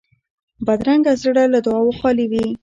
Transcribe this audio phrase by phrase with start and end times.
[0.65, 2.45] بدرنګه زړه له دعاوو خالي وي